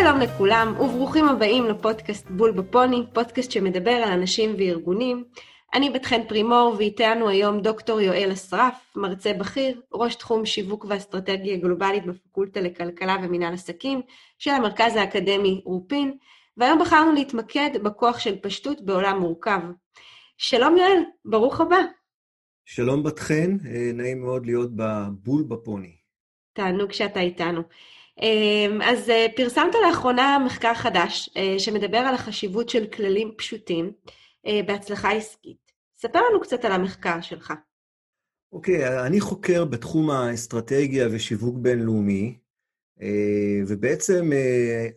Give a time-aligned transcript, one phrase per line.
[0.00, 5.24] שלום לכולם, וברוכים הבאים לפודקאסט בול בפוני, פודקאסט שמדבר על אנשים וארגונים.
[5.74, 11.56] אני בת חן פרימור, ואיתנו היום דוקטור יואל אסרף, מרצה בכיר, ראש תחום שיווק ואסטרטגיה
[11.56, 14.00] גלובלית בפקולטה לכלכלה ומינהל עסקים
[14.38, 16.16] של המרכז האקדמי רופין,
[16.56, 19.60] והיום בחרנו להתמקד בכוח של פשטות בעולם מורכב.
[20.38, 21.78] שלום יואל, ברוך הבא.
[22.64, 25.96] שלום בת חן, אה, נעים מאוד להיות בבול בפוני.
[26.52, 27.62] תענוג שאתה איתנו.
[28.22, 33.92] אמ, אז אה, פרסמת לאחרונה מחקר חדש אה, שמדבר על החשיבות של כללים פשוטים
[34.66, 35.72] בהצלחה עסקית.
[35.98, 37.52] ספר לנו קצת על המחקר שלך.
[38.52, 42.38] אוקיי, okay, אני חוקר בתחום האסטרטגיה ושיווק בינלאומי,
[43.66, 44.30] ובעצם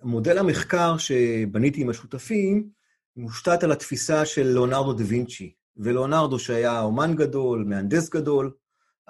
[0.03, 2.69] מודל המחקר שבניתי עם השותפים
[3.15, 5.53] מושתת על התפיסה של ליאונרדו דה וינצ'י.
[5.77, 8.51] ולאונרדו, שהיה אומן גדול, מהנדס גדול,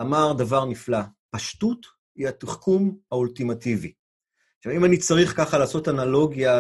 [0.02, 1.86] אמר דבר נפלא, פשטות
[2.16, 3.94] היא התחכום האולטימטיבי.
[4.58, 6.60] עכשיו, אם אני צריך ככה לעשות אנלוגיה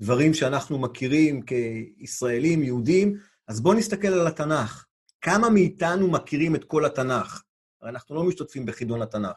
[0.00, 3.16] לדברים שאנחנו מכירים כישראלים, יהודים,
[3.48, 4.84] אז בואו נסתכל על התנ"ך.
[5.20, 7.42] כמה מאיתנו מכירים את כל התנ"ך?
[7.82, 9.36] הרי אנחנו לא משתתפים בחידון התנ"ך,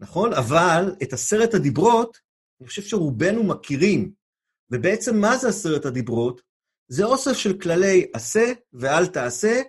[0.00, 0.32] נכון?
[0.32, 2.18] אבל את עשרת הדיברות,
[2.60, 4.12] אני חושב שרובנו מכירים.
[4.70, 6.40] ובעצם מה זה עשרת הדיברות?
[6.88, 9.62] זה אוסף של כללי עשה ואל תעשה,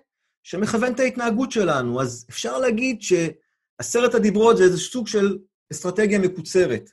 [0.43, 2.01] שמכוון את ההתנהגות שלנו.
[2.01, 5.37] אז אפשר להגיד שעשרת הדיברות זה איזה סוג של
[5.71, 6.89] אסטרטגיה מקוצרת.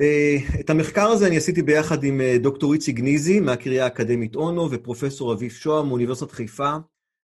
[0.00, 4.70] אה, את המחקר הזה אני עשיתי ביחד עם אה, דוקטור איציק גניזי מהקריה האקדמית אונו
[4.70, 6.76] ופרופסור אביב שוהם מאוניברסיטת חיפה.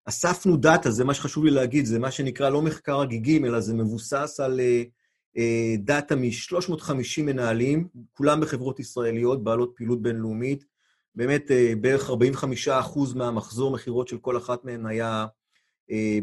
[0.05, 3.73] אספנו דאטה, זה מה שחשוב לי להגיד, זה מה שנקרא לא מחקר הגיגים, אלא זה
[3.73, 4.59] מבוסס על
[5.37, 10.65] אה, דאטה מ-350 מנהלים, כולם בחברות ישראליות, בעלות פעילות בינלאומית,
[11.15, 11.51] באמת
[11.81, 15.25] בערך 45 אחוז מהמחזור מכירות של כל אחת מהן היה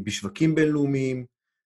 [0.04, 1.24] בשווקים בינלאומיים.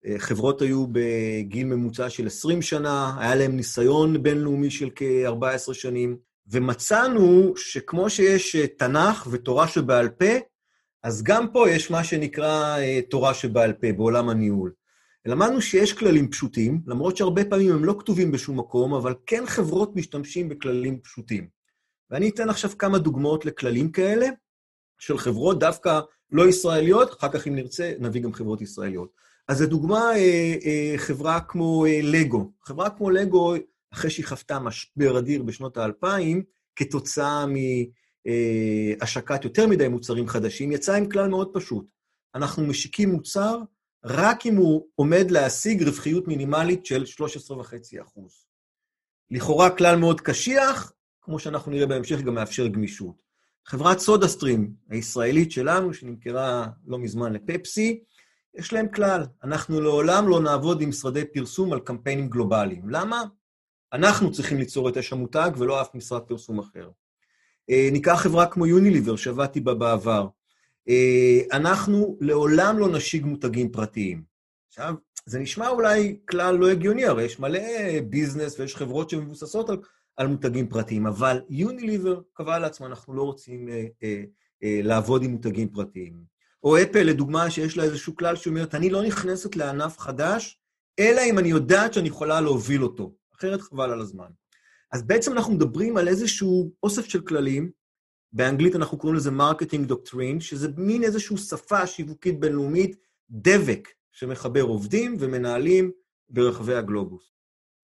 [0.05, 6.17] אה, חברות היו בגיל ממוצע של 20 שנה, היה להם ניסיון בינלאומי של כ-14 שנים,
[6.47, 10.33] ומצאנו שכמו שיש תנ"ך ותורה שבעל פה,
[11.03, 12.77] אז גם פה יש מה שנקרא
[13.09, 14.71] תורה שבעל פה בעולם הניהול.
[15.25, 19.95] למדנו שיש כללים פשוטים, למרות שהרבה פעמים הם לא כתובים בשום מקום, אבל כן חברות
[19.95, 21.47] משתמשים בכללים פשוטים.
[22.09, 24.27] ואני אתן עכשיו כמה דוגמאות לכללים כאלה,
[24.99, 25.99] של חברות דווקא
[26.31, 29.09] לא ישראליות, אחר כך אם נרצה, נביא גם חברות ישראליות.
[29.47, 32.51] אז לדוגמה, אה, אה, חברה כמו אה, לגו.
[32.63, 33.53] חברה כמו לגו,
[33.93, 36.43] אחרי שהיא חוותה משבר אדיר בשנות האלפיים,
[36.75, 37.45] כתוצאה
[38.25, 41.85] מהשקת יותר מדי מוצרים חדשים, יצאה עם כלל מאוד פשוט.
[42.35, 43.59] אנחנו משיקים מוצר
[44.05, 48.21] רק אם הוא עומד להשיג רווחיות מינימלית של 13.5%.
[49.31, 50.91] לכאורה כלל מאוד קשיח,
[51.21, 53.15] כמו שאנחנו נראה בהמשך, גם מאפשר גמישות.
[53.65, 58.03] חברת סודה סטרים הישראלית שלנו, שנמכרה לא מזמן לפפסי,
[58.57, 62.89] יש להם כלל, אנחנו לעולם לא נעבוד עם משרדי פרסום על קמפיינים גלובליים.
[62.89, 63.23] למה?
[63.93, 66.89] אנחנו צריכים ליצור את אש המותג ולא אף משרד פרסום אחר.
[67.69, 70.27] אה, ניקח חברה כמו יוניליבר, שעבדתי בה בעבר.
[70.89, 74.23] אה, אנחנו לעולם לא נשיג מותגים פרטיים.
[74.67, 74.95] עכשיו,
[75.25, 77.59] זה נשמע אולי כלל לא הגיוני, הרי יש מלא
[78.09, 79.77] business ויש חברות שמבוססות על
[80.17, 84.23] על מותגים פרטיים, אבל יוניליבר קבע לעצמה, אנחנו לא רוצים אה, אה,
[84.63, 86.34] אה, לעבוד עם מותגים פרטיים.
[86.65, 90.59] או אפל, לדוגמה, שיש לה איזשהו כלל שאומרת, אני לא נכנסת לענף חדש,
[90.99, 94.27] אלא אם אני יודעת שאני יכולה להוביל אותו, אחרת חבל על הזמן.
[94.91, 97.71] אז בעצם אנחנו מדברים על איזשהו אוסף של כללים,
[98.33, 102.95] באנגלית אנחנו קוראים לזה marketing doctrine, שזה מין איזושהי שפה שיווקית בינלאומית,
[103.29, 105.91] דבק שמחבר עובדים ומנהלים
[106.29, 107.33] ברחבי הגלובוס.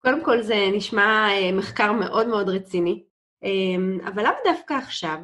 [0.02, 3.04] קודם כל זה נשמע אה, מחקר מאוד מאוד רציני,
[3.42, 5.18] אמ, אבל למה דווקא עכשיו?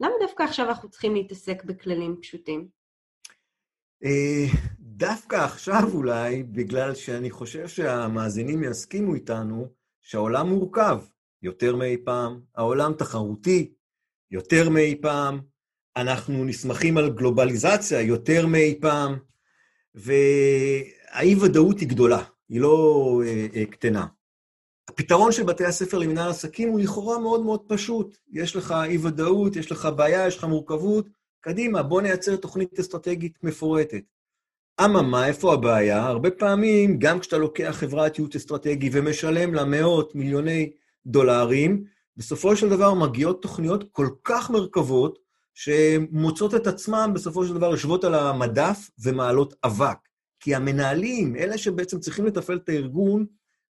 [0.00, 2.68] למה דווקא עכשיו אנחנו צריכים להתעסק בכללים פשוטים?
[4.04, 4.46] אה,
[4.80, 9.68] דווקא עכשיו אולי, בגלל שאני חושב שהמאזינים יסכימו איתנו
[10.02, 11.00] שהעולם מורכב
[11.42, 13.72] יותר מאי פעם, העולם תחרותי
[14.30, 15.40] יותר מאי פעם,
[15.96, 19.18] אנחנו נסמכים על גלובליזציה יותר מאי פעם,
[19.94, 24.06] והאי-ודאות היא גדולה, היא לא אה, אה, קטנה.
[24.88, 28.16] הפתרון של בתי הספר למנהל עסקים הוא לכאורה מאוד מאוד פשוט.
[28.32, 31.06] יש לך אי-ודאות, יש לך בעיה, יש לך מורכבות,
[31.44, 34.02] קדימה, בוא נייצר תוכנית אסטרטגית מפורטת.
[34.84, 36.02] אממה, איפה הבעיה?
[36.02, 40.72] הרבה פעמים, גם כשאתה לוקח חברת ייעוץ אסטרטגי ומשלם לה מאות מיליוני
[41.06, 41.84] דולרים,
[42.16, 45.18] בסופו של דבר מגיעות תוכניות כל כך מרכבות,
[45.54, 49.98] שמוצאות את עצמן בסופו של דבר יושבות על המדף ומעלות אבק.
[50.40, 53.26] כי המנהלים, אלה שבעצם צריכים לתפעל את הארגון,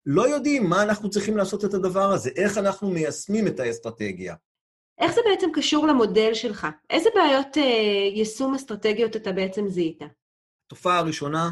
[0.06, 4.36] לא יודעים מה אנחנו צריכים לעשות את הדבר הזה, איך אנחנו מיישמים את האסטרטגיה.
[4.98, 6.68] איך זה בעצם קשור למודל שלך?
[6.90, 7.62] איזה בעיות אה,
[8.16, 10.00] יישום אסטרטגיות אתה בעצם זיהית?
[10.66, 11.50] התופעה הראשונה,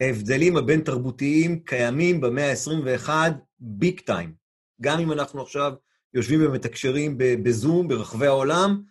[0.00, 3.10] ההבדלים הבין-תרבותיים קיימים במאה ה-21
[3.58, 4.34] ביג טיים.
[4.80, 5.72] גם אם אנחנו עכשיו
[6.14, 8.82] יושבים ומתקשרים בזום ברחבי העולם,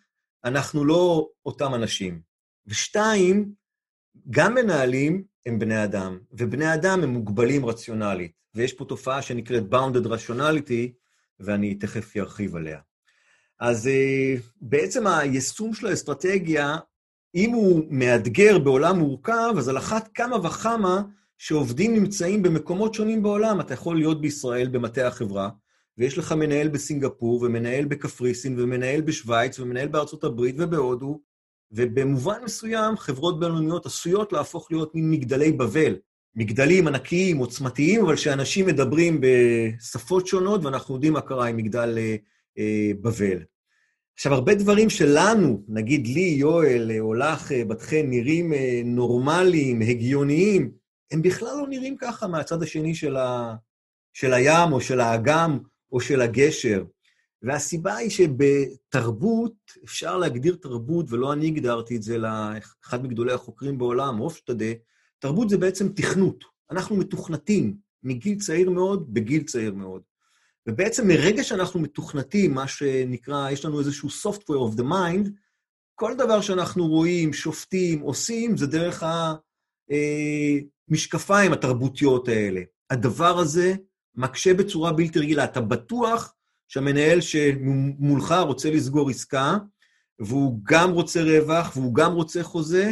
[0.46, 2.22] אנחנו לא אותם אנשים.
[2.68, 3.54] ושתיים,
[4.30, 10.06] גם מנהלים הם בני אדם, ובני אדם הם מוגבלים רציונלית, ויש פה תופעה שנקראת Bounded
[10.08, 10.92] Rationality,
[11.40, 12.80] ואני תכף ארחיב עליה.
[13.62, 16.78] אז אה, בעצם היישום של האסטרטגיה,
[17.36, 21.02] אם הוא מאתגר בעולם מורכב, אז על אחת כמה וכמה
[21.38, 23.60] שעובדים נמצאים במקומות שונים בעולם.
[23.60, 25.50] אתה יכול להיות בישראל במטה החברה,
[25.98, 31.20] ויש לך מנהל בסינגפור, ומנהל בקפריסין, ומנהל בשוויץ, ומנהל בארצות הברית ובהודו,
[31.72, 35.96] ובמובן מסוים חברות בינלאומיות עשויות להפוך להיות מין מגדלי בבל.
[36.36, 42.16] מגדלים ענקיים, עוצמתיים, אבל שאנשים מדברים בשפות שונות, ואנחנו יודעים מה קרה עם מגדל אה,
[42.58, 43.51] אה, בבל.
[44.22, 49.82] עכשיו, הרבה דברים שלנו, נגיד לי, יואל, או לך, אה, בת חן, נראים אה, נורמליים,
[49.82, 50.72] הגיוניים,
[51.12, 53.56] הם בכלל לא נראים ככה מהצד השני של, ה...
[54.14, 55.60] של הים, או של האגם,
[55.92, 56.84] או של הגשר.
[57.42, 59.54] והסיבה היא שבתרבות,
[59.84, 64.72] אפשר להגדיר תרבות, ולא אני הגדרתי את זה לאחד מגדולי החוקרים בעולם, הופשטדה,
[65.20, 66.44] תרבות זה בעצם תכנות.
[66.72, 70.02] אנחנו מתוכנתים מגיל צעיר מאוד, בגיל צעיר מאוד.
[70.68, 75.30] ובעצם מרגע שאנחנו מתוכנתים, מה שנקרא, יש לנו איזשהו software of the mind,
[75.96, 79.04] כל דבר שאנחנו רואים, שופטים, עושים, זה דרך
[80.90, 82.62] המשקפיים התרבותיות האלה.
[82.90, 83.74] הדבר הזה
[84.16, 85.44] מקשה בצורה בלתי רגילה.
[85.44, 86.34] אתה בטוח
[86.68, 89.58] שהמנהל שמולך רוצה לסגור עסקה,
[90.20, 92.92] והוא גם רוצה רווח, והוא גם רוצה חוזה,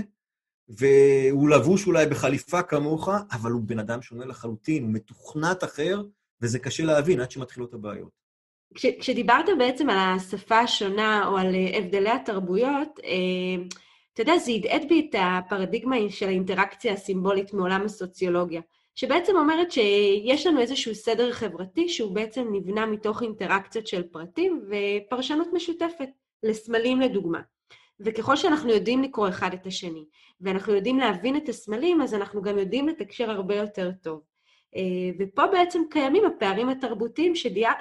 [0.67, 6.01] והוא לבוש אולי בחליפה כמוך, אבל הוא בן אדם שונה לחלוטין, הוא מתוכנת אחר,
[6.41, 8.09] וזה קשה להבין עד שמתחילות הבעיות.
[8.75, 13.63] כש, כשדיברת בעצם על השפה השונה או על אה, הבדלי התרבויות, אה,
[14.13, 18.61] אתה יודע, זה הדהד בי את הפרדיגמה של האינטראקציה הסימבולית מעולם הסוציולוגיה.
[18.95, 25.47] שבעצם אומרת שיש לנו איזשהו סדר חברתי שהוא בעצם נבנה מתוך אינטראקציות של פרטים ופרשנות
[25.53, 26.09] משותפת,
[26.43, 27.41] לסמלים לדוגמה.
[27.99, 30.05] וככל שאנחנו יודעים לקרוא אחד את השני,
[30.41, 34.21] ואנחנו יודעים להבין את הסמלים, אז אנחנו גם יודעים לתקשר הרבה יותר טוב.
[34.75, 34.81] אה,
[35.19, 37.33] ופה בעצם קיימים הפערים התרבותיים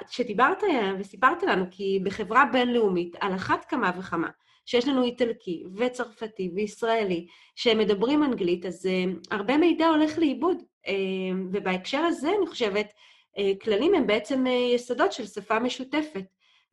[0.07, 0.63] שדיברת
[0.99, 4.29] וסיפרת לנו, כי בחברה בינלאומית, על אחת כמה וכמה,
[4.65, 10.57] שיש לנו איטלקי וצרפתי וישראלי שמדברים אנגלית, אז uh, הרבה מידע הולך לאיבוד.
[11.51, 12.93] ובהקשר הזה, אני חושבת,
[13.61, 14.45] כללים הם בעצם
[14.75, 16.23] יסודות של שפה משותפת.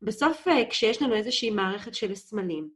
[0.02, 2.68] בסוף, כשיש לנו איזושהי מערכת של סמלים,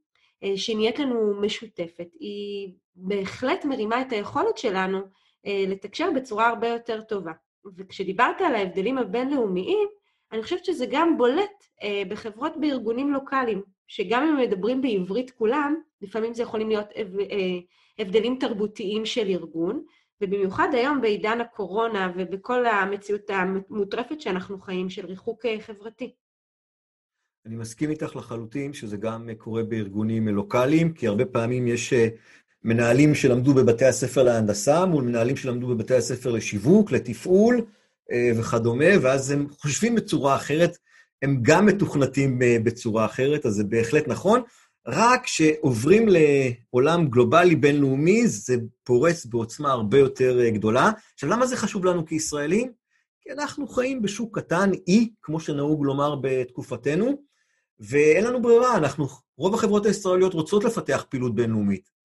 [0.44, 5.00] uh, שנהיית לנו משותפת, היא בהחלט מרימה את היכולת שלנו
[5.44, 7.32] לתקשר בצורה הרבה יותר טובה.
[7.76, 9.88] וכשדיברת על ההבדלים הבינלאומיים,
[10.32, 13.62] אני חושבת שזה גם בולט uh, בחברות בארגונים לוקאליים.
[13.90, 17.58] שגם אם מדברים בעברית כולם, לפעמים זה יכולים להיות אה,
[17.98, 19.84] הבדלים תרבותיים של ארגון,
[20.20, 26.14] ובמיוחד היום בעידן הקורונה ובכל המציאות המוטרפת שאנחנו חיים, של ריחוק אה, חברתי.
[27.46, 32.08] אני מסכים איתך לחלוטין שזה גם קורה בארגונים לוקאליים, כי הרבה פעמים יש אה,
[32.65, 37.61] מנהלים שלמדו בבתי הספר להנדסה מול מנהלים שלמדו בבתי הספר לשיווק, לתפעול
[38.37, 40.77] וכדומה, ואז הם חושבים בצורה אחרת.
[41.23, 44.43] הם גם מתוכנתים אה, בצורה אחרת, אז זה בהחלט נכון.
[44.87, 50.90] רק כשעוברים לעולם גלובלי בינלאומי, זה פורץ בעוצמה הרבה יותר אה, גדולה.
[51.14, 52.73] עכשיו, למה זה חשוב לנו כישראלים?
[53.21, 57.23] כי אנחנו חיים בשוק קטן, אי, כמו שנהוג לומר בתקופתנו,
[57.81, 59.07] ואין לנו ברירה, אנחנו,
[59.38, 62.00] רוב החברות הישראליות רוצות לפתח פעילות בינלאומית.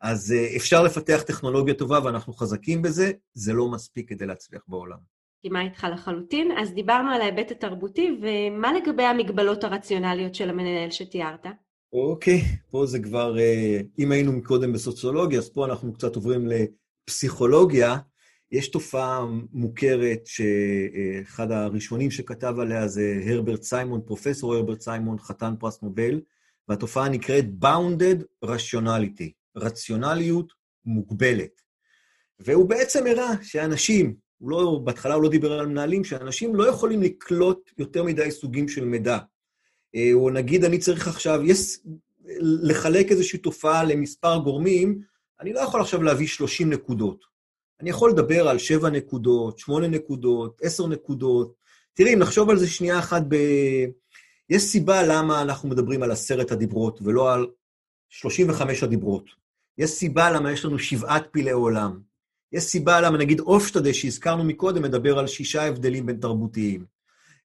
[0.00, 4.98] אז אה, אפשר לפתח טכנולוגיה טובה ואנחנו חזקים בזה, זה לא מספיק כדי להצליח בעולם.
[5.36, 6.52] מסכימה איתך לחלוטין.
[6.58, 11.46] אז דיברנו על ההיבט התרבותי, ומה לגבי המגבלות הרציונליות של המנהל שתיארת?
[11.92, 17.96] אוקיי, פה זה כבר, אה, אם היינו מקודם בסוציולוגיה, אז פה אנחנו קצת עוברים לפסיכולוגיה.
[18.52, 25.82] יש תופעה מוכרת שאחד הראשונים שכתב עליה זה הרברט סיימון, פרופסור הרברט סיימון, חתן פרס
[25.82, 26.20] נובל,
[26.68, 30.52] והתופעה נקראת Bounded Rationality, רציונליות
[30.84, 31.60] מוגבלת.
[32.40, 37.02] והוא בעצם הראה שאנשים הוא לא, בהתחלה הוא לא דיבר על מנהלים, שאנשים לא יכולים
[37.02, 39.18] לקלוט יותר מדי סוגים של מידע.
[39.94, 41.78] אה, או נגיד, אני צריך עכשיו, יש,
[42.40, 45.00] לחלק איזושהי תופעה למספר גורמים,
[45.40, 47.24] אני לא יכול עכשיו להביא 30 נקודות.
[47.80, 51.54] אני יכול לדבר על 7 נקודות, 8 נקודות, 10 נקודות.
[51.94, 53.36] תראי, אם נחשוב על זה שנייה אחת ב...
[54.50, 57.46] יש סיבה למה אנחנו מדברים על עשרת הדיברות ולא על
[58.10, 59.24] 35 הדיברות.
[59.78, 62.00] יש סיבה למה יש לנו שבעת פילי עולם.
[62.52, 66.84] יש סיבה למה נגיד אופשטדה שהזכרנו מקודם מדבר על שישה הבדלים בין תרבותיים.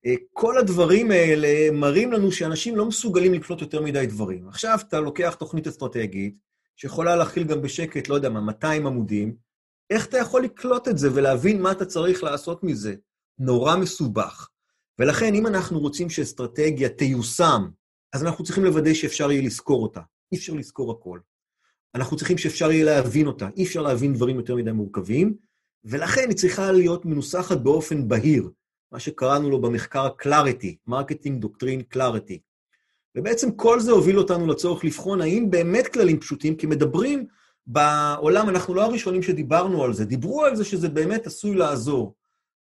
[0.06, 4.48] אה, כל הדברים האלה מראים לנו שאנשים לא מסוגלים לקלוט יותר מדי דברים.
[4.48, 6.36] עכשיו אתה לוקח תוכנית אסטרטגית,
[6.76, 9.36] שיכולה להכיל גם בשקט, לא יודע מה, 200 עמודים,
[9.90, 12.96] איך אתה יכול לקלוט את זה ולהבין מה אתה צריך לעשות מזה?
[13.40, 14.50] נורא מסובך.
[15.00, 17.68] ולכן, אם אנחנו רוצים שאסטרטגיה תיושם,
[18.14, 20.02] אז אנחנו צריכים לוודא שאפשר יהיה לזכור אותה.
[20.32, 21.20] אי אפשר לזכור הכל.
[21.96, 23.50] אנחנו צריכים שאפשר יהיה להבין אותה.
[23.58, 25.36] אי אפשר להבין דברים יותר מדי מורכבים,
[25.84, 28.50] ולכן היא צריכה להיות מנוסחת באופן בהיר,
[28.92, 32.40] מה שקראנו לו במחקר clarity, marketing doctrine clarity.
[33.16, 37.26] ובעצם כל זה הוביל אותנו לצורך לבחון האם באמת כללים פשוטים, כי מדברים
[37.68, 42.16] בעולם, אנחנו לא הראשונים שדיברנו על זה, דיברו על זה שזה באמת עשוי לעזור.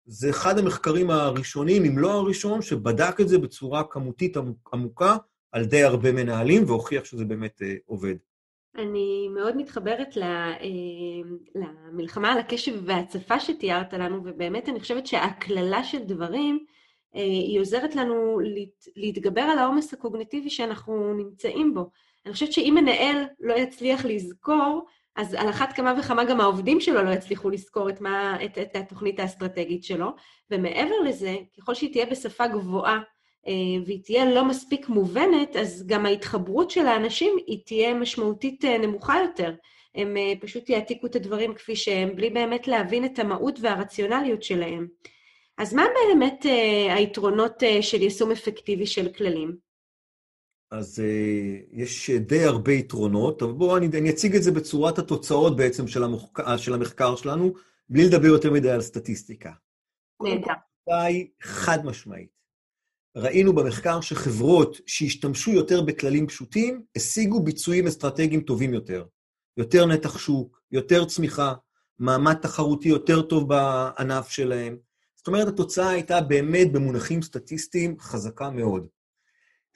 [0.05, 4.37] זה אחד המחקרים הראשונים, אם לא הראשון, שבדק את זה בצורה כמותית
[4.73, 5.17] עמוקה
[5.55, 8.15] על די הרבה מנהלים, והוכיח שזה באמת uh, עובד.
[8.77, 10.53] אני מאוד מתחברת אה,
[11.55, 16.65] למלחמה על הקשב וההצפה שתיארת לנו, ובאמת אני חושבת שהקללה של דברים,
[17.15, 18.39] אה, היא עוזרת לנו
[18.95, 21.89] להתגבר על העומס הקוגניטיבי שאנחנו נמצאים בו.
[22.25, 24.85] אני חושבת שאם מנהל לא יצליח לזכור,
[25.15, 28.75] אז על אחת כמה וכמה גם העובדים שלו לא יצליחו לזכור את, מה, את, את
[28.75, 30.09] התוכנית האסטרטגית שלו.
[30.51, 33.01] ומעבר לזה, ככל שהיא תהיה בשפה גבוהה אה,
[33.85, 39.15] והיא תהיה לא מספיק מובנת, אז גם ההתחברות של האנשים היא תהיה משמעותית אה, נמוכה
[39.21, 39.55] יותר.
[39.95, 44.87] הם אה, פשוט יעתיקו את הדברים כפי שהם, בלי באמת להבין את המהות והרציונליות שלהם.
[45.57, 46.45] אז מה באמת
[46.89, 49.55] היתרונות של יישום אפקטיבי של כללים?
[50.71, 51.03] אז
[51.71, 56.03] יש די הרבה יתרונות, אבל בואו אני, אני אציג את זה בצורת התוצאות בעצם של,
[56.03, 57.53] המוח, של המחקר שלנו,
[57.89, 59.51] בלי לדבר יותר מדי על סטטיסטיקה.
[60.21, 60.53] נהדר.
[60.87, 62.34] היא חד משמעית.
[63.15, 69.05] ראינו במחקר שחברות שהשתמשו יותר בכללים פשוטים, השיגו ביצועים אסטרטגיים טובים יותר.
[69.57, 71.53] יותר נתח שוק, יותר צמיחה,
[71.99, 74.77] מעמד תחרותי יותר טוב בענף שלהם.
[75.15, 78.87] זאת אומרת, התוצאה הייתה באמת במונחים סטטיסטיים חזקה מאוד.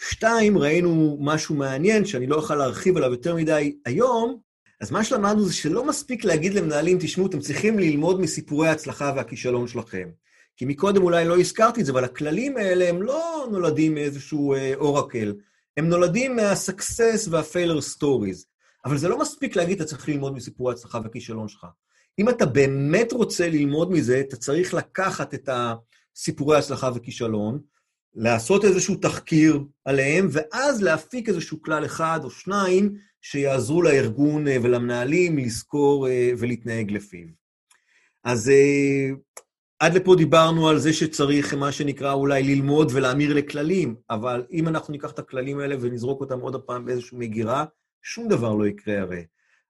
[0.01, 4.39] שתיים, ראינו משהו מעניין, שאני לא אוכל להרחיב עליו יותר מדי היום,
[4.81, 9.67] אז מה שלמדנו זה שלא מספיק להגיד למנהלים, תשמעו, אתם צריכים ללמוד מסיפורי ההצלחה והכישלון
[9.67, 10.10] שלכם.
[10.59, 14.75] כי מקודם אולי לא הזכרתי את זה, אבל הכללים האלה הם לא נולדים מאיזשהו אה,
[14.75, 15.35] אורקל,
[15.77, 18.45] הם נולדים מה-success וה-failure stories.
[18.85, 21.65] אבל זה לא מספיק להגיד, אתה צריך ללמוד מסיפורי ההצלחה והכישלון שלך.
[22.19, 27.59] אם אתה באמת רוצה ללמוד מזה, אתה צריך לקחת את הסיפורי ההצלחה וכישלון,
[28.15, 35.37] לעשות איזשהו תחקיר עליהם, ואז להפיק איזשהו כלל אחד או שניים שיעזרו לארגון אה, ולמנהלים
[35.37, 37.27] לזכור אה, ולהתנהג לפיו.
[38.23, 38.51] אז
[39.79, 44.91] עד לפה דיברנו על זה שצריך, מה שנקרא, אולי ללמוד ולהמיר לכללים, אבל אם אנחנו
[44.91, 47.65] ניקח את הכללים האלה ונזרוק אותם עוד פעם באיזושהי מגירה,
[48.01, 49.24] שום דבר לא יקרה הרי.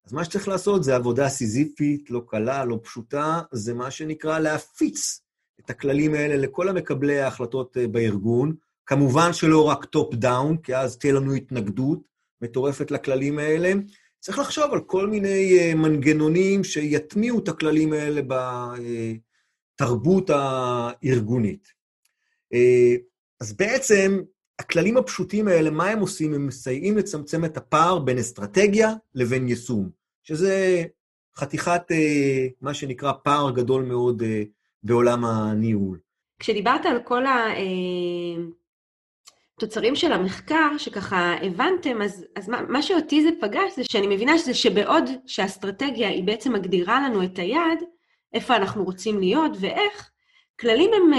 [0.05, 5.21] אז מה שצריך לעשות זה עבודה סיזיפית, לא קלה, לא פשוטה, זה מה שנקרא להפיץ
[5.59, 8.55] את הכללים האלה לכל המקבלי ההחלטות אה, בארגון.
[8.85, 11.99] כמובן שלא רק top down, כי אז תהיה לנו התנגדות
[12.41, 13.73] מטורפת לכללים האלה.
[14.19, 18.21] צריך לחשוב על כל מיני אה, מנגנונים שיטמיעו את הכללים האלה
[19.81, 21.67] בתרבות הארגונית.
[22.53, 22.95] אה,
[23.41, 24.21] אז בעצם,
[24.59, 26.33] הכללים הפשוטים האלה, מה הם עושים?
[26.33, 29.89] הם מסייעים לצמצם את הפער בין אסטרטגיה לבין יישום,
[30.23, 30.83] שזה
[31.35, 31.81] חתיכת,
[32.61, 34.23] מה שנקרא, פער גדול מאוד
[34.83, 35.99] בעולם הניהול.
[36.39, 37.23] כשדיברת על כל
[39.57, 44.37] התוצרים של המחקר, שככה הבנתם, אז, אז מה, מה שאותי זה פגש, זה שאני מבינה
[44.37, 47.79] שזה שבעוד שהאסטרטגיה היא בעצם מגדירה לנו את היעד,
[48.33, 50.09] איפה אנחנו רוצים להיות ואיך,
[50.59, 51.11] כללים הם,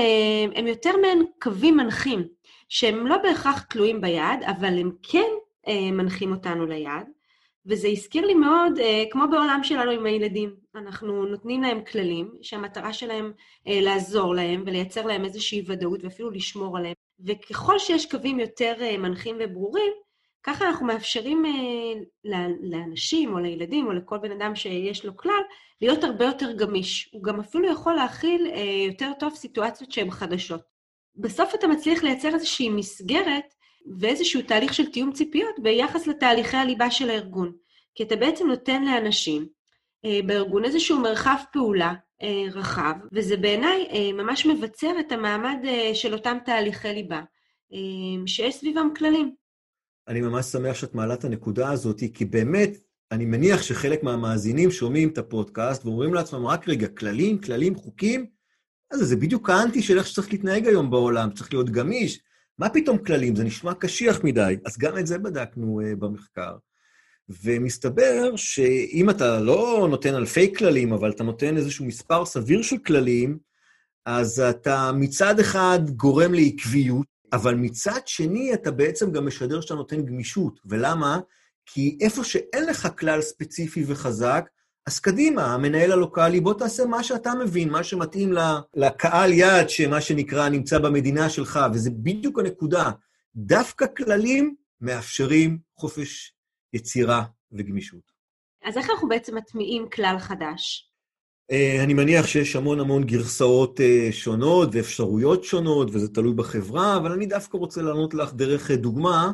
[0.54, 2.28] הם יותר מעין קווים מנחים,
[2.68, 5.28] שהם לא בהכרח תלויים ביעד, אבל הם כן
[5.68, 7.06] אה, מנחים אותנו ליעד.
[7.66, 12.92] וזה הזכיר לי מאוד, אה, כמו בעולם שלנו עם הילדים, אנחנו נותנים להם כללים שהמטרה
[12.92, 13.32] שלהם
[13.68, 16.94] אה, לעזור להם ולייצר להם איזושהי ודאות ואפילו לשמור עליהם.
[17.26, 19.92] וככל שיש קווים יותר אה, מנחים וברורים,
[20.42, 25.42] ככה אנחנו מאפשרים אה, לאנשים או לילדים או לכל בן אדם שיש לו כלל,
[25.80, 27.10] להיות הרבה יותר גמיש.
[27.12, 30.60] הוא גם אפילו יכול להכיל אה, יותר טוב סיטואציות שהן חדשות.
[31.16, 33.54] בסוף אתה מצליח לייצר איזושהי מסגרת
[33.98, 37.52] ואיזשהו תהליך של תיאום ציפיות ביחס לתהליכי הליבה של הארגון.
[37.94, 39.46] כי אתה בעצם נותן לאנשים
[40.04, 41.94] אה, בארגון איזשהו מרחב פעולה
[42.52, 45.58] רחב, וזה בעיניי ממש מבצר את המעמד
[45.94, 47.20] של אותם תהליכי ליבה,
[48.26, 49.34] שיש סביבם כללים.
[50.10, 52.76] אני ממש שמח שאת מעלה את הנקודה הזאת, כי באמת,
[53.12, 58.26] אני מניח שחלק מהמאזינים שומעים את הפודקאסט ואומרים לעצמם, רק רגע, כללים, כללים, חוקים,
[58.90, 62.20] אז זה בדיוק האנטי של איך שצריך להתנהג היום בעולם, צריך להיות גמיש,
[62.58, 63.36] מה פתאום כללים?
[63.36, 64.56] זה נשמע קשיח מדי.
[64.64, 66.56] אז גם את זה בדקנו uh, במחקר.
[67.42, 73.38] ומסתבר שאם אתה לא נותן אלפי כללים, אבל אתה נותן איזשהו מספר סביר של כללים,
[74.06, 80.06] אז אתה מצד אחד גורם לעקביות, אבל מצד שני אתה בעצם גם משדר שאתה נותן
[80.06, 80.60] גמישות.
[80.64, 81.20] ולמה?
[81.66, 84.44] כי איפה שאין לך כלל ספציפי וחזק,
[84.86, 88.32] אז קדימה, המנהל הלוקאלי, בוא תעשה מה שאתה מבין, מה שמתאים
[88.74, 92.90] לקהל יעד, שמה שנקרא נמצא במדינה שלך, וזה בדיוק הנקודה.
[93.36, 96.34] דווקא כללים מאפשרים חופש
[96.72, 98.12] יצירה וגמישות.
[98.64, 100.89] אז איך אנחנו בעצם מטמיעים כלל חדש?
[101.50, 107.12] Uh, אני מניח שיש המון המון גרסאות uh, שונות ואפשרויות שונות, וזה תלוי בחברה, אבל
[107.12, 109.32] אני דווקא רוצה לענות לך דרך uh, דוגמה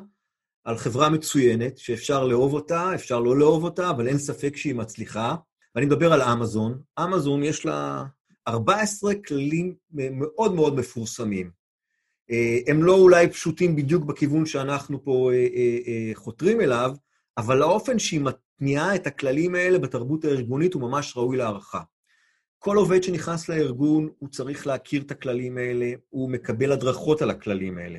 [0.65, 5.35] על חברה מצוינת, שאפשר לאהוב אותה, אפשר לא לאהוב אותה, אבל אין ספק שהיא מצליחה.
[5.75, 6.81] ואני מדבר על אמזון.
[7.05, 8.05] אמזון יש לה
[8.49, 11.51] 14 כללים מאוד מאוד מפורסמים.
[12.67, 15.31] הם לא אולי פשוטים בדיוק בכיוון שאנחנו פה
[16.15, 16.95] חותרים אליו,
[17.39, 21.81] אבל האופן שהיא מתניעה את הכללים האלה בתרבות הארגונית הוא ממש ראוי להערכה.
[22.67, 27.79] כל עובד שנכנס לארגון, הוא צריך להכיר את הכללים האלה, הוא מקבל הדרכות על הכללים
[27.79, 27.99] האלה.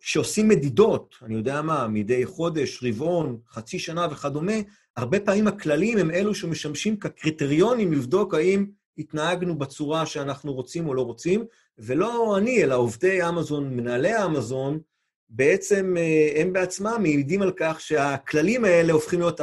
[0.00, 4.52] כשעושים מדידות, אני יודע מה, מדי חודש, רבעון, חצי שנה וכדומה,
[4.96, 8.66] הרבה פעמים הכללים הם אלו שמשמשים כקריטריונים לבדוק האם
[8.98, 11.44] התנהגנו בצורה שאנחנו רוצים או לא רוצים,
[11.78, 14.80] ולא אני, אלא עובדי אמזון, מנהלי אמזון,
[15.28, 19.40] בעצם אה, הם בעצמם מעידים על כך שהכללים האלה הופכים להיות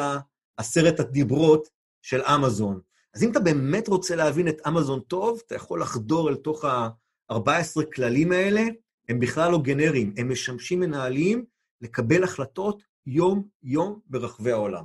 [0.58, 1.70] עשרת הדיברות
[2.02, 2.89] של אמזון.
[3.16, 7.84] אז אם אתה באמת רוצה להבין את אמזון טוב, אתה יכול לחדור אל תוך ה-14
[7.96, 8.62] כללים האלה,
[9.10, 11.46] הם בכלל לא גנריים, הם משמשים מנהלים
[11.82, 14.84] לקבל החלטות יום-יום ברחבי העולם.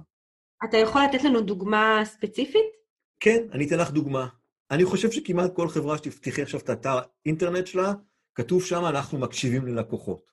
[0.64, 2.66] אתה יכול לתת לנו דוגמה ספציפית?
[3.20, 4.28] כן, אני אתן לך דוגמה.
[4.70, 7.92] אני חושב שכמעט כל חברה שתפתחי עכשיו את האתר אינטרנט שלה,
[8.34, 10.32] כתוב שם, אנחנו מקשיבים ללקוחות.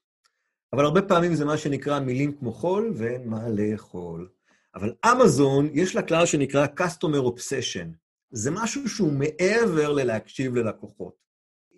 [0.73, 4.29] אבל הרבה פעמים זה מה שנקרא מילים כמו חול, ואין מה לאכול.
[4.75, 7.87] אבל אמזון, יש לה כלל שנקרא Customer Obsession.
[8.31, 11.21] זה משהו שהוא מעבר ללהקשיב ללקוחות.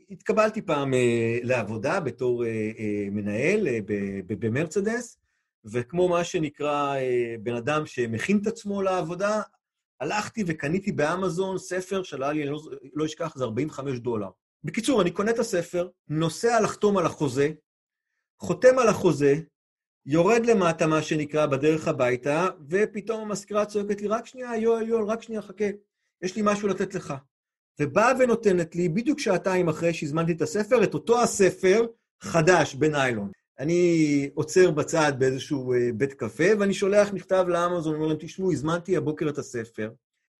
[0.10, 3.80] התקבלתי פעם אה, לעבודה בתור אה, אה, מנהל אה,
[4.28, 5.18] במרצדס,
[5.66, 9.42] וכמו מה שנקרא אה, בן אדם שמכין את עצמו לעבודה,
[10.02, 12.60] הלכתי וקניתי באמזון ספר שעלה לי, אני לא,
[12.94, 14.30] לא אשכח, זה 45 דולר.
[14.64, 17.52] בקיצור, אני קונה את הספר, נוסע לחתום על החוזה,
[18.42, 19.36] חותם על החוזה,
[20.06, 25.22] יורד למטה, מה שנקרא, בדרך הביתה, ופתאום המזכירה צועקת לי, רק שנייה, יואל, יואל, רק
[25.22, 25.66] שנייה, חכה,
[26.22, 27.14] יש לי משהו לתת לך.
[27.80, 31.86] ובאה ונותנת לי, בדיוק שעתיים אחרי שהזמנתי את הספר, את אותו הספר
[32.22, 33.32] חדש בניילון.
[33.60, 38.98] אני עוצר בצד באיזשהו אה, בית קפה, ואני שולח מכתב לאמזון, אומר להם, תשמעו, הזמנתי
[38.98, 39.92] הבוקר את הספר.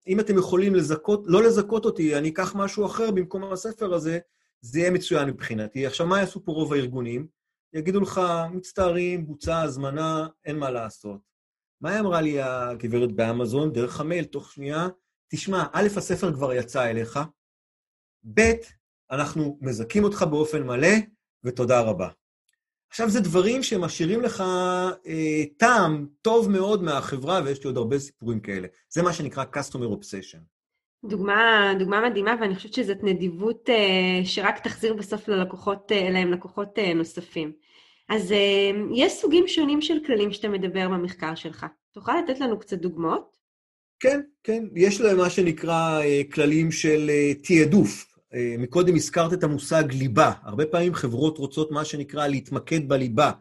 [0.08, 4.20] אם אתם יכולים לזכות, לא לזכות אותי, אני אקח משהו אחר במקום הספר הזה,
[4.62, 5.86] זה יהיה מצוין מבחינתי.
[5.86, 7.28] עכשיו, מה יעשו פה רוב הארגונים?
[7.74, 11.22] יגידו לך, מצטערים, בוצעה הזמנה, אין מה לעשות.
[11.82, 14.88] מה אמרה לי הגברת באמזון, דרך המייל, תוך שנייה?
[15.32, 17.20] תשמע, א', הספר כבר יצא אליך,
[18.34, 18.52] ב',
[19.12, 20.96] אנחנו מזכים אותך באופן מלא,
[21.44, 22.10] ותודה רבה.
[22.90, 24.42] עכשיו, זה דברים שמשאירים לך
[25.08, 28.68] אה, טעם טוב מאוד מהחברה, ויש לי עוד הרבה סיפורים כאלה.
[28.90, 30.54] זה מה שנקרא Customer Obsession.
[31.06, 36.80] דוגמה, דוגמה מדהימה, ואני חושבת שזאת נדיבות אה, שרק תחזיר בסוף ללקוחות, אה, להם לקוחות
[36.80, 37.54] אה, נוספים.
[38.10, 41.66] אז אה, יש סוגים שונים של כללים שאתה מדבר במחקר שלך.
[41.94, 43.38] תוכל לתת לנו קצת דוגמאות?
[44.04, 44.64] כן, כן.
[44.76, 48.06] יש להם מה שנקרא אה, כללים של אה, תעדוף.
[48.34, 50.32] אה, מקודם הזכרת את המושג ליבה.
[50.44, 53.32] הרבה פעמים חברות רוצות מה שנקרא להתמקד בליבה,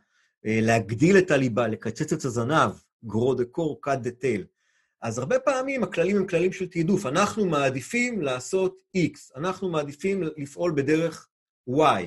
[0.44, 2.70] להגדיל את הליבה, לקצץ את הזנב,
[3.06, 4.44] grow the core, cut the tail.
[5.02, 7.06] אז הרבה פעמים הכללים הם כללים של תעדוף.
[7.06, 11.28] אנחנו מעדיפים לעשות X, אנחנו מעדיפים לפעול בדרך
[11.70, 12.02] Y.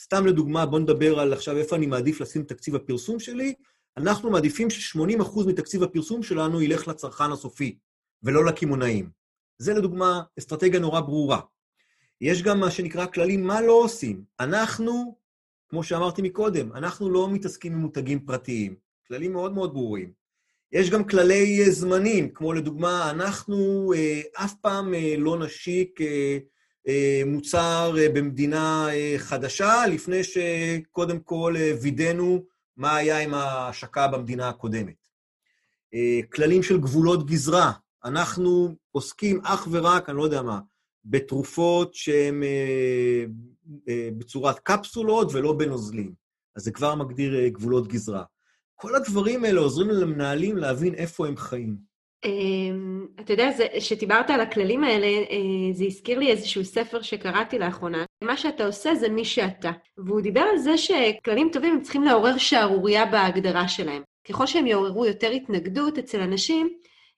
[0.00, 3.54] סתם לדוגמה, בואו נדבר על עכשיו איפה אני מעדיף לשים תקציב הפרסום שלי.
[3.96, 7.78] אנחנו מעדיפים ש-80% מתקציב הפרסום שלנו ילך לצרכן הסופי,
[8.22, 9.10] ולא לקמעונאים.
[9.58, 11.40] זה לדוגמה אסטרטגיה נורא ברורה.
[12.20, 14.24] יש גם מה שנקרא כללים מה לא עושים.
[14.40, 15.16] אנחנו,
[15.68, 18.76] כמו שאמרתי מקודם, אנחנו לא מתעסקים עם מותגים פרטיים.
[19.08, 20.12] כללים מאוד מאוד ברורים.
[20.72, 26.38] יש גם כללי אה, זמנים, כמו לדוגמה, אנחנו אה, אף פעם אה, לא נשיק אה,
[27.26, 32.44] מוצר אה, במדינה אה, חדשה, לפני שקודם כל אה, וידאנו
[32.76, 34.94] מה היה עם ההשקה במדינה הקודמת.
[35.94, 37.72] אה, כללים של גבולות גזרה,
[38.04, 40.60] אנחנו עוסקים אך ורק, אני לא יודע מה,
[41.04, 43.24] בתרופות שהן אה,
[43.88, 46.12] אה, בצורת קפסולות ולא בנוזלים.
[46.56, 48.24] אז זה כבר מגדיר אה, גבולות גזרה.
[48.74, 51.87] כל הדברים האלה עוזרים למנהלים להבין איפה הם חיים.
[52.24, 55.06] אמ, אתה יודע, כשדיברת על הכללים האלה,
[55.72, 58.04] זה הזכיר לי איזשהו ספר שקראתי לאחרונה.
[58.24, 59.70] מה שאתה עושה זה מי שאתה.
[60.06, 64.02] והוא דיבר על זה שכללים טובים הם צריכים לעורר שערורייה בהגדרה שלהם.
[64.28, 66.68] ככל שהם יעוררו יותר התנגדות אצל אנשים,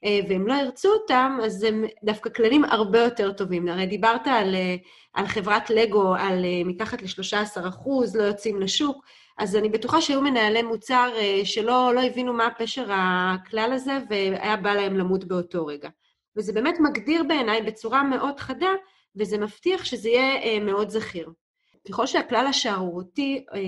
[0.05, 3.69] אה, והם לא ירצו אותם, אז הם דווקא כללים הרבה יותר טובים.
[3.69, 4.77] הרי דיברת על, אה,
[5.15, 9.05] על חברת לגו, על אה, מתחת ל-13 אחוז, לא יוצאים לשוק,
[9.41, 11.13] אז אני בטוחה שהיו מנהלי מוצר
[11.45, 15.89] שלא לא הבינו מה פשר הכלל הזה, והיה בא להם למות באותו רגע.
[16.37, 18.71] וזה באמת מגדיר בעיניי בצורה מאוד חדה,
[19.17, 21.31] וזה מבטיח שזה יהיה אה, מאוד זכיר.
[21.89, 23.59] ככל שהכלל השערורותי אה,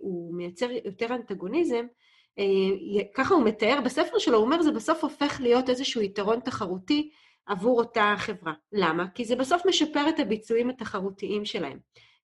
[0.00, 1.86] הוא מייצר יותר אנטגוניזם,
[2.38, 2.44] אה,
[3.14, 7.10] ככה הוא מתאר בספר שלו, הוא אומר, זה בסוף הופך להיות איזשהו יתרון תחרותי
[7.46, 8.52] עבור אותה חברה.
[8.72, 9.08] למה?
[9.14, 11.78] כי זה בסוף משפר את הביצועים התחרותיים שלהם.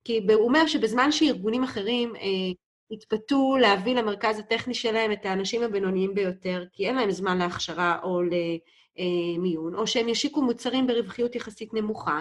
[0.04, 2.52] כי הוא אומר שבזמן שארגונים אחרים אה,
[2.92, 8.20] התפתו להביא למרכז הטכני שלהם את האנשים הבינוניים ביותר, כי אין להם זמן להכשרה או
[8.22, 12.20] למיון, או שהם ישיקו מוצרים ברווחיות יחסית נמוכה,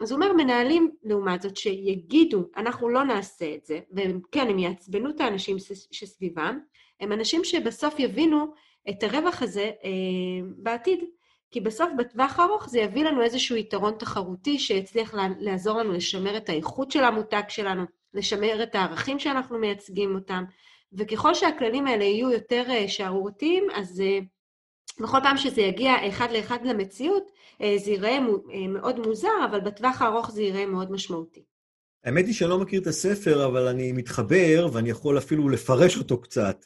[0.00, 5.10] אז הוא אומר, מנהלים, לעומת זאת, שיגידו, אנחנו לא נעשה את זה, וכן, הם יעצבנו
[5.10, 5.56] את האנשים
[5.90, 6.58] שסביבם,
[7.00, 8.46] הם אנשים שבסוף יבינו
[8.88, 9.90] את הרווח הזה אה,
[10.56, 11.00] בעתיד.
[11.50, 16.48] כי בסוף, בטווח הארוך, זה יביא לנו איזשהו יתרון תחרותי שיצליח לעזור לנו לשמר את
[16.48, 20.44] האיכות של המותג שלנו, לשמר את הערכים שאנחנו מייצגים אותם,
[20.92, 24.18] וככל שהכללים האלה יהיו יותר אה, שערורתיים, אז אה,
[25.00, 27.30] בכל פעם שזה יגיע אחד לאחד למציאות,
[27.62, 28.18] אה, זה ייראה
[28.68, 31.44] מאוד מוזר, אבל בטווח הארוך זה ייראה מאוד משמעותי.
[32.04, 36.20] האמת היא שאני לא מכיר את הספר, אבל אני מתחבר, ואני יכול אפילו לפרש אותו
[36.20, 36.64] קצת.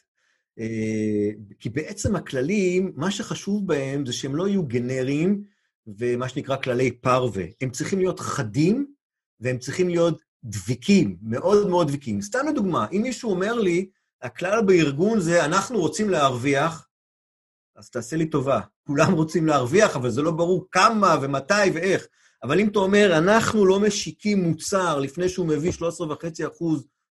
[1.59, 5.43] כי בעצם הכללים, מה שחשוב בהם זה שהם לא יהיו גנריים
[5.87, 7.45] ומה שנקרא כללי פרווה.
[7.61, 8.87] הם צריכים להיות חדים
[9.41, 12.23] והם צריכים להיות דביקים, מאוד מאוד דביקים.
[12.23, 13.89] סתם לדוגמה, אם מישהו אומר לי,
[14.23, 16.89] הכלל בארגון זה אנחנו רוצים להרוויח,
[17.77, 18.61] אז תעשה לי טובה.
[18.87, 22.07] כולם רוצים להרוויח, אבל זה לא ברור כמה ומתי ואיך.
[22.43, 26.65] אבל אם אתה אומר, אנחנו לא משיקים מוצר לפני שהוא מביא 13.5%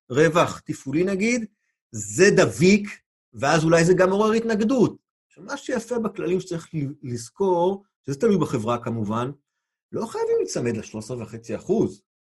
[0.10, 1.46] רווח תפעולי נגיד,
[1.92, 2.90] זה דביק,
[3.34, 4.98] ואז אולי זה גם מעורר התנגדות.
[5.28, 6.68] עכשיו, מה שיפה בכללים שצריך
[7.04, 9.32] לזכור, שזה תלוי בחברה כמובן,
[9.92, 11.74] לא חייבים להיצמד ל-13.5%.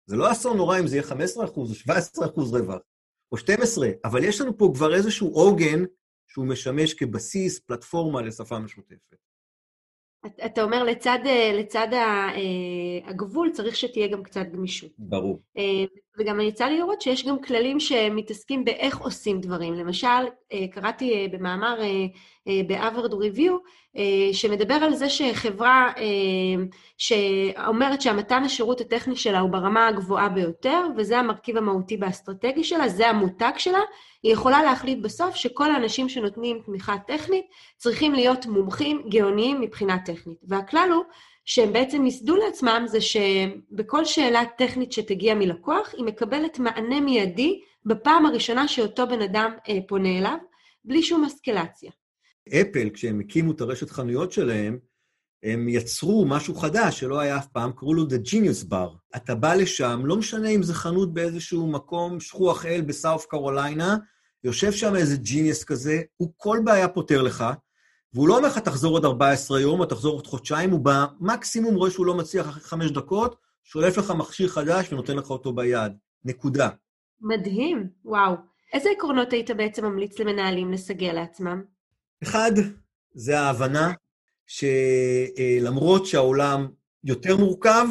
[0.10, 1.13] זה לא אסון נורא אם זה יהיה 15%
[1.58, 1.72] או 17%
[2.52, 2.82] רווח,
[3.32, 5.84] או 12, אבל יש לנו פה כבר איזשהו עוגן
[6.28, 9.15] שהוא משמש כבסיס, פלטפורמה לשפה משותפת.
[10.45, 11.19] אתה אומר, לצד,
[11.60, 12.30] לצד אה,
[13.06, 14.91] הגבול צריך שתהיה גם קצת גמישות.
[14.98, 15.41] ברור.
[15.58, 15.86] אה,
[16.19, 19.74] וגם יצא לי לראות שיש גם כללים שמתעסקים באיך עושים דברים.
[19.74, 20.08] למשל,
[20.54, 21.80] אה, קראתי במאמר
[22.47, 23.52] ב-Avard Review,
[24.34, 25.93] שמדבר על זה שחברה
[26.97, 33.10] שאומרת שהמתן השירות הטכני שלה הוא ברמה הגבוהה ביותר, וזה המרכיב המהותי באסטרטגי שלה, זה
[33.10, 33.80] המותג שלה,
[34.23, 37.45] היא יכולה להחליט בסוף שכל האנשים שנותנים תמיכה טכנית
[37.78, 40.38] צריכים להיות מומחים גאוניים מבחינה טכנית.
[40.47, 41.04] והכלל הוא
[41.45, 48.25] שהם בעצם ייסדו לעצמם זה שבכל שאלה טכנית שתגיע מלקוח, היא מקבלת מענה מיידי בפעם
[48.25, 50.38] הראשונה שאותו בן אדם אה, פונה אליו,
[50.86, 51.91] בלי שום אסקלציה.
[52.54, 54.80] אפל, כשהם הקימו את הרשת חנויות שלהם,
[55.44, 59.16] הם יצרו משהו חדש שלא היה אף פעם, קראו לו The Genius Bar.
[59.16, 63.98] אתה בא לשם, לא משנה אם זה חנות באיזשהו מקום שכוח אל בסאוף קרוליינה,
[64.44, 67.46] יושב שם איזה ג'יניוס כזה, הוא כל בעיה פותר לך,
[68.14, 71.92] והוא לא אומר לך, תחזור עוד 14 יום או תחזור עוד חודשיים, הוא במקסימום רואה
[71.92, 75.92] שהוא לא מצליח אחרי חמש דקות, שולף לך מכשיר חדש ונותן לך אותו ביד.
[76.26, 76.70] נקודה.
[77.22, 78.34] מדהים, וואו.
[78.74, 81.64] איזה עקרונות היית בעצם ממליץ למנהלים לסגל לעצמם?
[82.24, 82.52] אחד,
[83.14, 83.94] זה ההבנה
[84.48, 86.68] שלמרות שהעולם
[87.04, 87.88] יותר מורכב,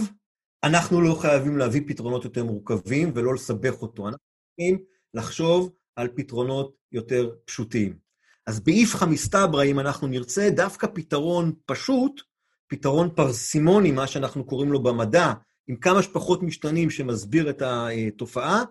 [0.64, 4.08] אנחנו לא חייבים להביא פתרונות יותר מורכבים ולא לסבך אותו.
[4.08, 4.78] אנחנו צריכים
[5.14, 7.98] לחשוב על פתרונות יותר פשוטים.
[8.46, 12.20] אז באיפכא מסתברא, אם אנחנו נרצה דווקא פתרון פשוט,
[12.66, 15.32] פתרון פרסימוני, מה שאנחנו קוראים לו במדע,
[15.66, 18.64] עם כמה שפחות משתנים שמסביר את התופעה,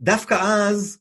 [0.00, 0.98] דווקא אז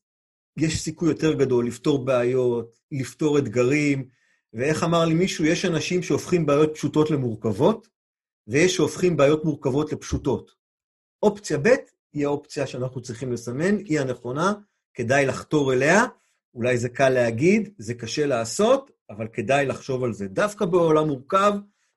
[0.58, 4.08] יש סיכוי יותר גדול לפתור בעיות, לפתור אתגרים,
[4.54, 7.88] ואיך אמר לי מישהו, יש אנשים שהופכים בעיות פשוטות למורכבות,
[8.48, 10.52] ויש שהופכים בעיות מורכבות לפשוטות.
[11.24, 11.70] אופציה ב'
[12.13, 14.54] היא האופציה שאנחנו צריכים לסמן, היא הנכונה,
[14.93, 16.04] כדאי לחתור אליה.
[16.54, 20.28] אולי זה קל להגיד, זה קשה לעשות, אבל כדאי לחשוב על זה.
[20.28, 21.54] דווקא בעולם מורכב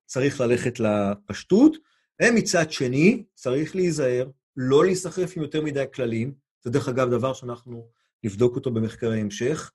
[0.07, 1.77] צריך ללכת לפשטות,
[2.23, 6.35] ומצד שני, צריך להיזהר, לא להיסחף עם יותר מדי כללים.
[6.65, 7.89] זה דרך אגב דבר שאנחנו
[8.25, 9.71] נבדוק אותו במחקרי המשך.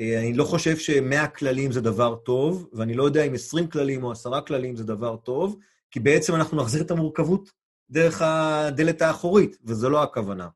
[0.00, 4.04] אה, אני לא חושב ש-100 כללים זה דבר טוב, ואני לא יודע אם 20 כללים
[4.04, 5.56] או 10 כללים זה דבר טוב,
[5.90, 7.50] כי בעצם אנחנו נחזיר את המורכבות
[7.90, 10.48] דרך הדלת האחורית, וזו לא הכוונה.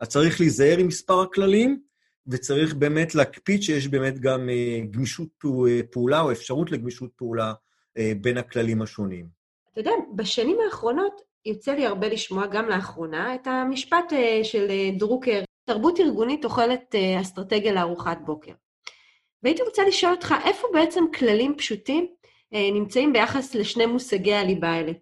[0.00, 1.80] אז צריך להיזהר עם מספר הכללים,
[2.26, 5.28] וצריך באמת להקפיד שיש באמת גם אה, גמישות
[5.90, 7.52] פעולה או אפשרות לגמישות פעולה
[7.98, 9.26] אה, בין הכללים השונים.
[9.72, 16.00] אתה יודע, בשנים האחרונות יוצא לי הרבה לשמוע, גם לאחרונה, את המשפט של דרוקר, תרבות
[16.00, 18.52] ארגונית אוכלת אסטרטגיה לארוחת בוקר.
[19.42, 22.06] והייתי רוצה לשאול אותך, איפה בעצם כללים פשוטים
[22.54, 24.92] אה, נמצאים ביחס לשני מושגי הליבה האלה?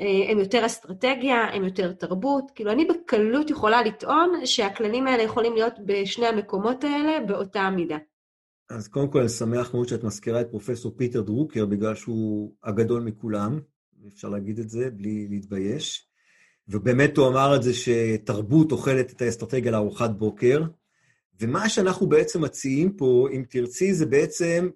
[0.00, 2.50] אה, הם יותר אסטרטגיה, הם יותר תרבות.
[2.54, 7.98] כאילו, אני בקלות יכולה לטעון שהכללים האלה יכולים להיות בשני המקומות האלה באותה מידה.
[8.70, 13.02] אז קודם כל, אני שמח מאוד שאת מזכירה את פרופסור פיטר דרוקר, בגלל שהוא הגדול
[13.02, 13.60] מכולם,
[14.08, 16.08] אפשר להגיד את זה בלי להתבייש.
[16.68, 20.62] ובאמת הוא אמר את זה שתרבות אוכלת את האסטרטגיה לארוחת בוקר,
[21.40, 24.68] ומה שאנחנו בעצם מציעים פה, אם תרצי, זה בעצם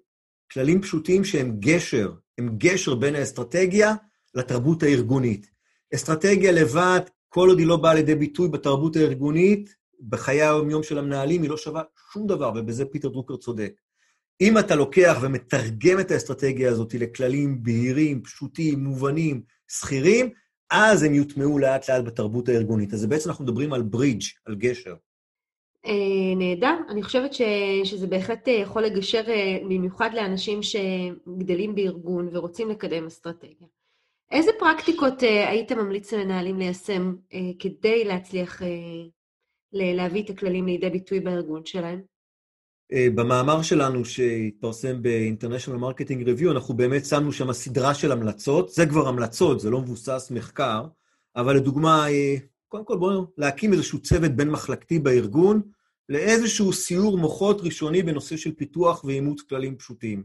[0.51, 3.95] כללים פשוטים שהם גשר, הם גשר בין האסטרטגיה
[4.35, 5.49] לתרבות הארגונית.
[5.95, 6.99] אסטרטגיה לבד,
[7.29, 9.75] כל עוד היא לא באה לידי ביטוי בתרבות הארגונית,
[10.09, 13.73] בחיי היום-יום של המנהלים, היא לא שווה שום דבר, ובזה פיטר דרוקר צודק.
[14.41, 20.29] אם אתה לוקח ומתרגם את האסטרטגיה הזאת לכללים בהירים, פשוטים, מובנים, שכירים,
[20.71, 22.93] אז הם יוטמעו לאט-לאט בתרבות הארגונית.
[22.93, 24.95] אז בעצם אנחנו מדברים על ברידג', על גשר.
[25.85, 26.75] אה, נהדר.
[26.89, 27.41] אני חושבת ש,
[27.83, 33.67] שזה בהחלט אה, יכול לגשר אה, במיוחד לאנשים שגדלים בארגון ורוצים לקדם אסטרטגיה.
[34.31, 37.15] איזה פרקטיקות היית ממליץ למנהלים ליישם
[37.59, 38.61] כדי להצליח
[39.71, 42.01] להביא את הכללים לידי ביטוי בארגון שלהם?
[42.93, 48.69] במאמר שלנו שהתפרסם ב-International Marketing Review, אנחנו באמת שמנו שם סדרה של המלצות.
[48.69, 50.85] זה כבר המלצות, זה לא מבוסס מחקר,
[51.35, 52.05] אבל לדוגמה,
[52.67, 55.61] קודם כל בואו להקים איזשהו צוות בין-מחלקתי בארגון
[56.09, 60.23] לאיזשהו סיור מוחות ראשוני בנושא של פיתוח ואימוץ כללים פשוטים.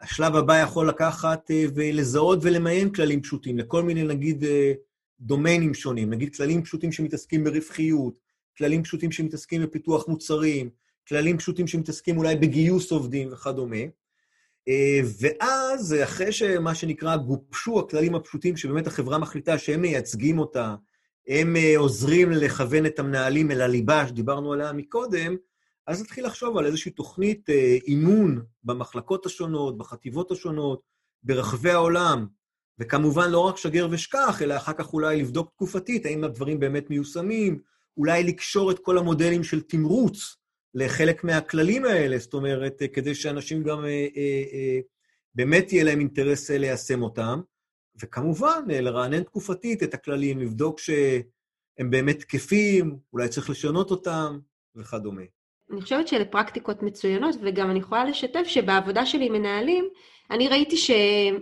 [0.00, 4.72] השלב הבא יכול לקחת אה, ולזהות ולמיין כללים פשוטים לכל מיני, נגיד, אה,
[5.20, 8.14] דומיינים שונים, נגיד כללים פשוטים שמתעסקים ברווחיות,
[8.58, 10.70] כללים פשוטים שמתעסקים בפיתוח מוצרים,
[11.10, 13.76] כללים פשוטים שמתעסקים אולי בגיוס עובדים וכדומה.
[14.68, 20.74] אה, ואז, אחרי שמה שנקרא גובשו הכללים הפשוטים, שבאמת החברה מחליטה שהם מייצגים אותה,
[21.28, 25.36] הם אה, עוזרים לכוון את המנהלים אל הליבה שדיברנו עליה מקודם,
[25.86, 30.80] אז נתחיל לחשוב על איזושהי תוכנית אה, אימון במחלקות השונות, בחטיבות השונות,
[31.22, 32.26] ברחבי העולם,
[32.78, 37.58] וכמובן לא רק שגר ושכח, אלא אחר כך אולי לבדוק תקופתית, האם הדברים באמת מיושמים,
[37.96, 40.39] אולי לקשור את כל המודלים של תמרוץ
[40.74, 43.84] לחלק מהכללים האלה, זאת אומרת, אה, כדי שאנשים גם
[45.34, 47.40] באמת יהיה להם אינטרס ליישם אותם.
[48.02, 54.38] וכמובן, אה, לרענן תקופתית את הכללים, לבדוק שהם באמת תקפים, אולי צריך לשנות אותם
[54.76, 55.22] וכדומה.
[55.70, 59.88] אני חושבת שאלה פרקטיקות מצוינות, וגם אני יכולה לשתף שבעבודה שלי עם מנהלים,
[60.30, 60.90] אני ראיתי ש...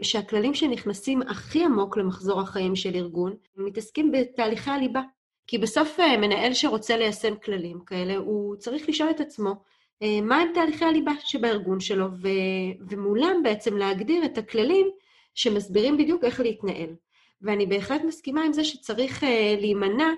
[0.03, 5.03] שהכללים שנכנסים הכי עמוק למחזור החיים של ארגון, מתעסקים בתהליכי הליבה.
[5.49, 9.55] כי בסוף אה, מנהל שרוצה ליישם כללים כאלה, הוא צריך לשאול את עצמו,
[10.03, 12.29] אה, מה הם תהליכי הליבה שבארגון שלו, ו...
[12.91, 14.91] ומולם בעצם להגדיר את הכללים
[15.35, 16.91] שמסבירים בדיוק איך להתנהל.
[17.43, 19.27] ואני בהחלט מסכימה עם זה שצריך uh,
[19.61, 20.09] להימנע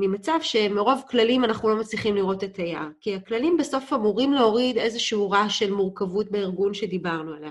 [0.00, 2.88] ממצב שמרוב כללים אנחנו לא מצליחים לראות את היער.
[3.00, 7.50] כי הכללים בסוף אמורים להוריד איזשהו רעש של מורכבות בארגון שדיברנו עליה.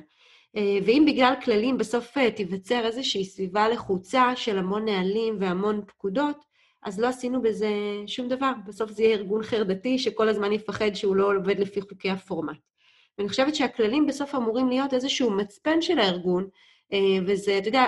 [0.55, 6.50] ואם בגלל כללים בסוף תיווצר איזושהי סביבה לחוצה של המון נהלים והמון פקודות,
[6.83, 7.69] אז לא עשינו בזה
[8.07, 8.51] שום דבר.
[8.65, 12.57] בסוף זה יהיה ארגון חרדתי שכל הזמן יפחד שהוא לא עובד לפי חוקי הפורמט.
[13.17, 16.47] ואני חושבת שהכללים בסוף אמורים להיות איזשהו מצפן של הארגון,
[16.93, 17.85] אה, וזה, אתה יודע,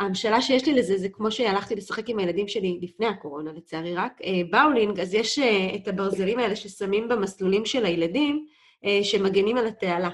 [0.00, 4.20] ההמשלה שיש לי לזה, זה כמו שהלכתי לשחק עם הילדים שלי לפני הקורונה, לצערי רק.
[4.24, 8.46] אה, באולינג, אז יש אה, את הברזלים האלה ששמים במסלולים של הילדים,
[9.02, 10.10] שמגנים על התעלה.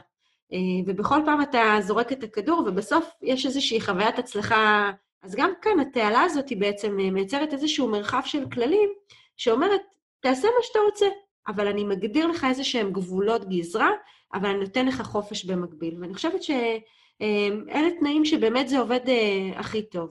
[0.87, 4.91] ובכל פעם אתה זורק את הכדור, ובסוף יש איזושהי חוויית הצלחה.
[5.23, 8.91] אז גם כאן התעלה הזאת היא בעצם מייצרת איזשהו מרחב של כללים,
[9.37, 9.81] שאומרת,
[10.21, 11.07] תעשה מה שאתה רוצה,
[11.49, 13.91] אבל אני מגדיר לך איזה שהם גבולות גזרה,
[14.35, 15.97] אבל אני נותן לך חופש במקביל.
[16.01, 20.11] ואני חושבת שאלה תנאים שבאמת זה עובד אה, הכי טוב.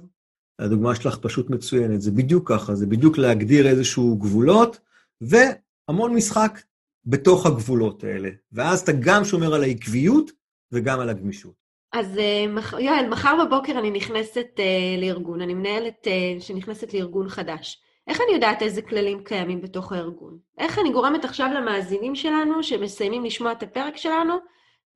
[0.59, 4.79] הדוגמה שלך פשוט מצוינת, זה בדיוק ככה, זה בדיוק להגדיר איזשהו גבולות,
[5.21, 6.61] והמון משחק
[7.05, 8.29] בתוך הגבולות האלה.
[8.51, 10.31] ואז אתה גם שומר על העקביות
[10.71, 11.66] וגם על הגמישות.
[11.93, 12.45] אז אה,
[12.79, 17.81] יואל, מחר בבוקר אני נכנסת uh, לארגון, אני מנהלת uh, שנכנסת לארגון חדש.
[18.07, 20.37] איך אני יודעת איזה כללים קיימים בתוך הארגון?
[20.57, 24.33] איך אני גורמת עכשיו למאזינים שלנו, שמסיימים לשמוע את הפרק שלנו,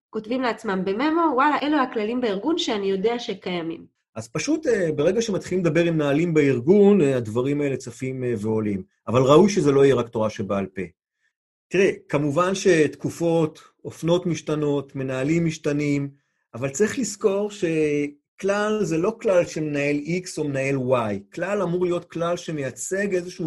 [0.10, 3.86] כותבים לעצמם בממו, וואלה, אלו הכללים בארגון שאני יודע שקיימים.
[4.16, 8.84] אז פשוט אה, ברגע שמתחילים לדבר עם מנהלים בארגון, אה, הדברים האלה צפים אה, ועולים.
[9.08, 10.82] אבל ראוי שזה לא יהיה רק תורה שבעל פה.
[11.68, 16.10] תראה, כמובן שתקופות, אופנות משתנות, מנהלים משתנים,
[16.54, 17.66] אבל צריך לזכור ש...
[18.42, 23.46] כלל זה לא כלל שמנהל X או מנהל Y, כלל אמור להיות כלל שמייצג איזושהי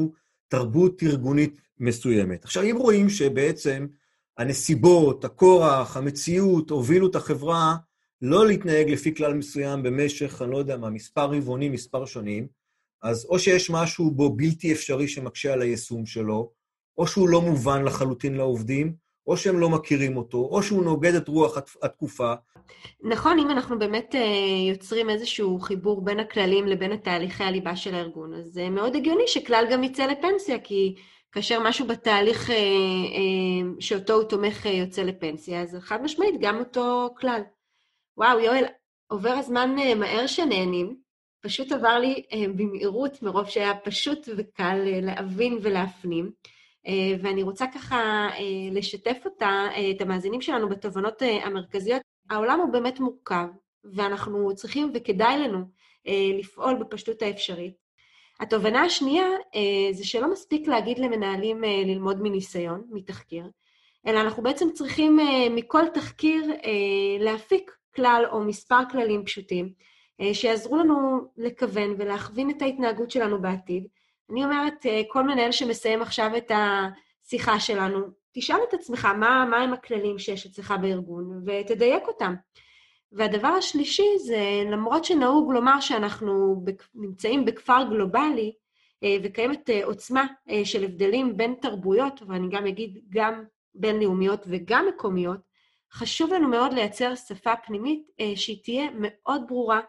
[0.48, 2.44] תרבות ארגונית מסוימת.
[2.44, 3.86] עכשיו, אם רואים שבעצם
[4.38, 7.76] הנסיבות, הכורח, המציאות, הובילו את החברה
[8.22, 12.46] לא להתנהג לפי כלל מסוים במשך, אני לא יודע מה, מספר רבעונים, מספר שנים,
[13.02, 16.52] אז או שיש משהו בו בלתי אפשרי שמקשה על היישום שלו,
[16.98, 18.94] או שהוא לא מובן לחלוטין לעובדים,
[19.26, 22.34] או שהם לא מכירים אותו, או שהוא נוגד את רוח התקופה.
[23.02, 28.34] נכון, אם אנחנו באמת אה, יוצרים איזשהו חיבור בין הכללים לבין התהליכי הליבה של הארגון,
[28.34, 30.94] אז זה מאוד הגיוני שכלל גם יצא לפנסיה, כי
[31.32, 37.14] כאשר משהו בתהליך אה, אה, שאותו הוא תומך יוצא לפנסיה, אז חד משמעית, גם אותו
[37.20, 37.40] כלל.
[38.16, 38.64] וואו, יואל,
[39.06, 40.96] עובר הזמן מהר שנהנים,
[41.40, 42.22] פשוט עבר לי
[42.56, 46.30] במהירות מרוב שהיה פשוט וקל להבין ולהפנים.
[47.22, 48.28] ואני רוצה ככה
[48.72, 52.02] לשתף אותה, את המאזינים שלנו בתובנות המרכזיות.
[52.30, 53.46] העולם הוא באמת מורכב,
[53.84, 55.58] ואנחנו צריכים וכדאי לנו
[56.38, 57.74] לפעול בפשטות האפשרית.
[58.40, 59.26] התובנה השנייה
[59.92, 63.44] זה שלא מספיק להגיד למנהלים ללמוד מניסיון, מתחקיר,
[64.06, 65.18] אלא אנחנו בעצם צריכים
[65.50, 66.52] מכל תחקיר
[67.20, 69.72] להפיק כלל או מספר כללים פשוטים,
[70.32, 73.86] שיעזרו לנו לכוון ולהכווין את ההתנהגות שלנו בעתיד.
[74.30, 77.98] אני אומרת, כל מנהל שמסיים עכשיו את השיחה שלנו,
[78.32, 82.34] תשאל את עצמך מה, מה הם הכללים שיש אצלך בארגון, ותדייק אותם.
[83.12, 88.52] והדבר השלישי זה, למרות שנהוג לומר שאנחנו נמצאים בכפר גלובלי,
[89.22, 90.26] וקיימת עוצמה
[90.64, 95.40] של הבדלים בין תרבויות, ואני גם אגיד גם בינלאומיות וגם מקומיות,
[95.92, 99.80] חשוב לנו מאוד לייצר שפה פנימית שהיא תהיה מאוד ברורה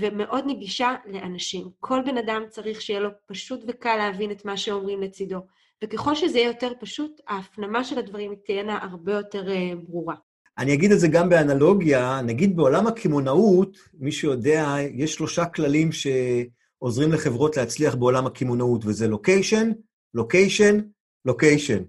[0.00, 1.68] ומאוד נגישה לאנשים.
[1.80, 5.38] כל בן אדם צריך שיהיה לו פשוט וקל להבין את מה שאומרים לצידו,
[5.84, 9.48] וככל שזה יהיה יותר פשוט, ההפנמה של הדברים תהיינה הרבה יותר
[9.86, 10.14] ברורה.
[10.58, 17.12] אני אגיד את זה גם באנלוגיה, נגיד בעולם הקמעונאות, מי שיודע, יש שלושה כללים שעוזרים
[17.12, 19.70] לחברות להצליח בעולם הקמעונאות, וזה לוקיישן,
[20.14, 20.78] לוקיישן,
[21.24, 21.82] לוקיישן.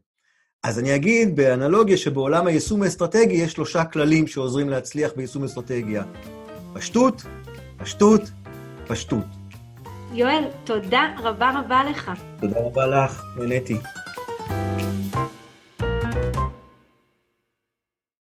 [0.63, 6.03] אז אני אגיד באנלוגיה שבעולם היישום האסטרטגי יש שלושה כללים שעוזרים להצליח ביישום אסטרטגיה.
[6.73, 7.21] פשטות,
[7.83, 8.21] פשטות,
[8.87, 9.25] פשטות.
[10.13, 12.11] יואל, תודה רבה רבה לך.
[12.39, 13.77] תודה רבה לך, נהניתי.